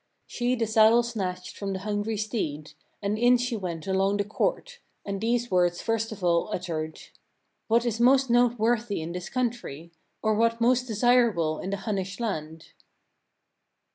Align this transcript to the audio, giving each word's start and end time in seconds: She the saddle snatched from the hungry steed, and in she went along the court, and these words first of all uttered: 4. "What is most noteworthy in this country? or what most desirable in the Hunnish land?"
She 0.25 0.55
the 0.55 0.65
saddle 0.65 1.03
snatched 1.03 1.55
from 1.55 1.73
the 1.73 1.79
hungry 1.81 2.17
steed, 2.17 2.71
and 3.03 3.19
in 3.19 3.37
she 3.37 3.55
went 3.55 3.85
along 3.85 4.17
the 4.17 4.23
court, 4.23 4.79
and 5.05 5.21
these 5.21 5.51
words 5.51 5.79
first 5.79 6.11
of 6.11 6.23
all 6.23 6.49
uttered: 6.51 6.97
4. 6.97 7.11
"What 7.67 7.85
is 7.85 7.99
most 7.99 8.27
noteworthy 8.27 8.99
in 8.99 9.11
this 9.11 9.29
country? 9.29 9.91
or 10.23 10.33
what 10.33 10.59
most 10.59 10.87
desirable 10.87 11.59
in 11.59 11.69
the 11.69 11.77
Hunnish 11.77 12.19
land?" 12.19 12.69